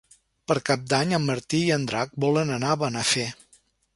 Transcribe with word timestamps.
Per 0.51 0.55
Cap 0.69 0.85
d'Any 0.93 1.13
en 1.17 1.23
Martí 1.27 1.59
i 1.67 1.69
en 1.77 1.85
Drac 1.91 2.17
volen 2.25 2.57
anar 2.57 2.75
a 2.77 2.81
Benafer. 2.87 3.29